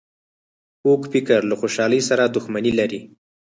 [0.81, 3.01] کوږ فکر له خوشحالۍ سره دښمني لري